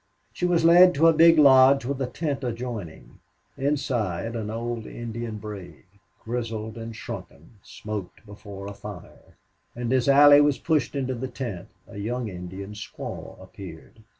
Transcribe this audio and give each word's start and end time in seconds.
She 0.33 0.47
was 0.47 0.65
led 0.65 0.95
to 0.95 1.05
a 1.05 1.13
big 1.13 1.37
lodge 1.37 1.85
with 1.85 2.01
a 2.01 2.07
tent 2.07 2.43
adjoining. 2.43 3.19
Inside 3.55 4.35
an 4.35 4.49
old 4.49 4.87
Indian 4.87 5.37
brave, 5.37 5.85
grizzled 6.23 6.75
and 6.75 6.95
shrunken, 6.95 7.59
smoked 7.61 8.25
before 8.25 8.65
a 8.65 8.73
fire; 8.73 9.37
and 9.75 9.93
as 9.93 10.09
Allie 10.09 10.41
was 10.41 10.57
pushed 10.57 10.95
into 10.95 11.13
the 11.13 11.27
tent 11.27 11.67
a 11.87 11.99
young 11.99 12.29
Indian 12.29 12.73
squaw 12.73 13.39
appeared. 13.39 14.01